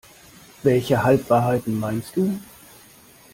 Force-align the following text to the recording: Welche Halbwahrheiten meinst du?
Welche 0.63 1.03
Halbwahrheiten 1.03 1.79
meinst 1.79 2.17
du? 2.17 2.39